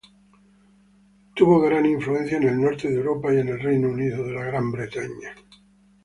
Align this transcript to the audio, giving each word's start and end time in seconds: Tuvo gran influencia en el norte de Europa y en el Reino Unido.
Tuvo 1.35 1.59
gran 1.61 1.85
influencia 1.85 2.37
en 2.37 2.43
el 2.47 2.59
norte 2.59 2.89
de 2.89 2.95
Europa 2.95 3.31
y 3.31 3.37
en 3.37 3.49
el 3.49 3.59
Reino 3.59 3.89
Unido. 3.89 4.25